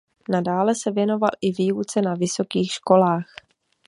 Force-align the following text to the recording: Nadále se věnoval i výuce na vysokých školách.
Nadále 0.29 0.75
se 0.75 0.91
věnoval 0.91 1.29
i 1.41 1.51
výuce 1.51 2.01
na 2.01 2.13
vysokých 2.15 2.71
školách. 2.71 3.25